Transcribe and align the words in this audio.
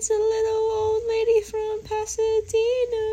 It's 0.00 0.08
a 0.08 0.14
little 0.14 0.72
old 0.72 1.02
lady 1.06 1.42
from 1.42 1.80
Pasadena. 1.84 3.09